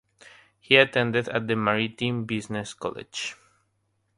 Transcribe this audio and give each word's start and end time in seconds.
He 0.59 0.77
attended 0.77 1.25
the 1.25 1.55
Maritime 1.55 2.25
Business 2.25 2.73
College. 2.73 3.35